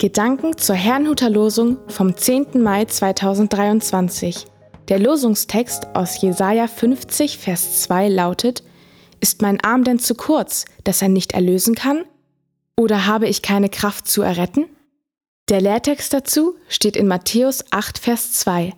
[0.00, 2.62] Gedanken zur Herrnhuter Losung vom 10.
[2.62, 4.46] Mai 2023.
[4.88, 8.62] Der Losungstext aus Jesaja 50, Vers 2 lautet:
[9.20, 12.04] Ist mein Arm denn zu kurz, dass er nicht erlösen kann?
[12.78, 14.64] Oder habe ich keine Kraft zu erretten?
[15.50, 18.72] Der Lehrtext dazu steht in Matthäus 8, Vers 2.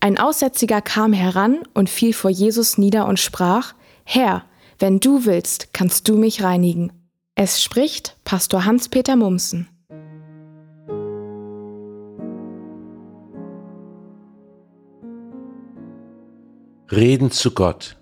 [0.00, 3.72] Ein Aussätziger kam heran und fiel vor Jesus nieder und sprach:
[4.04, 4.44] Herr,
[4.78, 6.92] wenn du willst, kannst du mich reinigen.
[7.36, 9.66] Es spricht Pastor Hans-Peter Mumsen.
[16.90, 17.98] Reden zu Gott.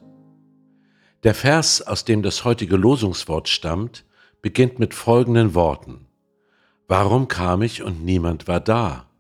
[1.25, 4.05] Der Vers, aus dem das heutige Losungswort stammt,
[4.43, 6.07] beginnt mit folgenden Worten.
[6.87, 9.11] Warum kam ich und niemand war da?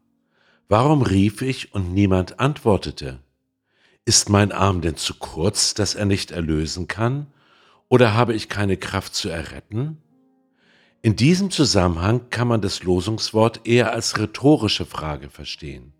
[0.68, 3.18] Warum rief ich und niemand antwortete?
[4.04, 7.26] Ist mein Arm denn zu kurz, dass er nicht erlösen kann?
[7.88, 10.00] Oder habe ich keine Kraft zu erretten?
[11.02, 15.92] In diesem Zusammenhang kann man das Losungswort eher als rhetorische Frage verstehen.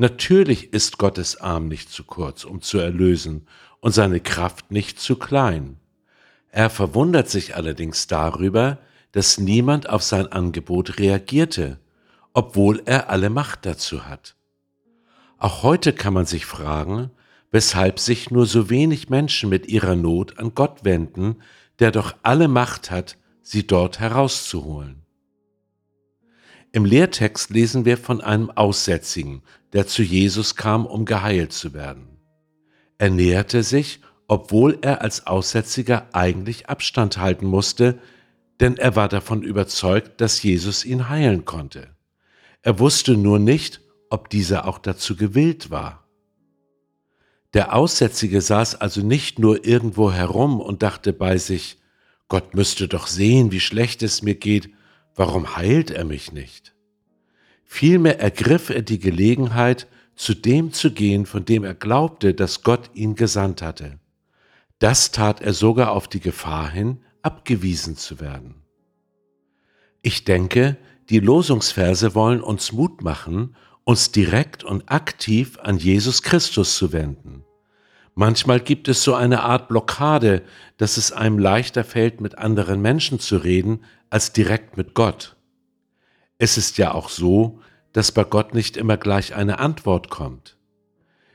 [0.00, 3.48] Natürlich ist Gottes Arm nicht zu kurz, um zu erlösen,
[3.80, 5.76] und seine Kraft nicht zu klein.
[6.50, 8.78] Er verwundert sich allerdings darüber,
[9.12, 11.80] dass niemand auf sein Angebot reagierte,
[12.32, 14.36] obwohl er alle Macht dazu hat.
[15.36, 17.10] Auch heute kann man sich fragen,
[17.50, 21.42] weshalb sich nur so wenig Menschen mit ihrer Not an Gott wenden,
[21.80, 25.02] der doch alle Macht hat, sie dort herauszuholen.
[26.72, 32.18] Im Lehrtext lesen wir von einem Aussätzigen, der zu Jesus kam, um geheilt zu werden.
[32.98, 37.98] Er näherte sich, obwohl er als Aussätziger eigentlich Abstand halten musste,
[38.60, 41.96] denn er war davon überzeugt, dass Jesus ihn heilen konnte.
[42.62, 46.08] Er wusste nur nicht, ob dieser auch dazu gewillt war.
[47.54, 51.78] Der Aussätzige saß also nicht nur irgendwo herum und dachte bei sich,
[52.28, 54.70] Gott müsste doch sehen, wie schlecht es mir geht,
[55.18, 56.74] warum heilt er mich nicht?
[57.64, 62.90] Vielmehr ergriff er die Gelegenheit, zu dem zu gehen, von dem er glaubte, dass Gott
[62.94, 63.98] ihn gesandt hatte.
[64.78, 68.62] Das tat er sogar auf die Gefahr hin, abgewiesen zu werden.
[70.02, 70.76] Ich denke,
[71.10, 77.37] die Losungsverse wollen uns Mut machen, uns direkt und aktiv an Jesus Christus zu wenden.
[78.20, 80.42] Manchmal gibt es so eine Art Blockade,
[80.76, 85.36] dass es einem leichter fällt, mit anderen Menschen zu reden, als direkt mit Gott.
[86.36, 87.60] Es ist ja auch so,
[87.92, 90.56] dass bei Gott nicht immer gleich eine Antwort kommt.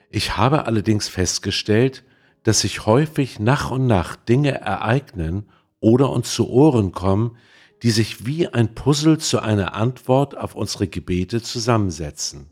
[0.09, 2.03] Ich habe allerdings festgestellt,
[2.43, 5.45] dass sich häufig nach und nach Dinge ereignen
[5.79, 7.37] oder uns zu Ohren kommen,
[7.81, 12.51] die sich wie ein Puzzle zu einer Antwort auf unsere Gebete zusammensetzen.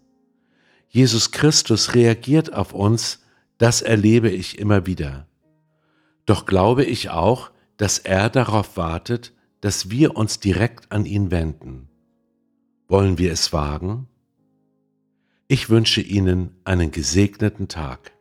[0.87, 3.21] Jesus Christus reagiert auf uns,
[3.61, 5.27] das erlebe ich immer wieder.
[6.25, 11.87] Doch glaube ich auch, dass er darauf wartet, dass wir uns direkt an ihn wenden.
[12.87, 14.07] Wollen wir es wagen?
[15.47, 18.13] Ich wünsche Ihnen einen gesegneten Tag.